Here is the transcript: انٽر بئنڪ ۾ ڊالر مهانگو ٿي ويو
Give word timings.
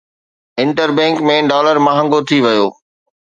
انٽر 0.61 0.89
بئنڪ 0.97 1.17
۾ 1.29 1.35
ڊالر 1.51 1.77
مهانگو 1.87 2.19
ٿي 2.27 2.37
ويو 2.45 2.65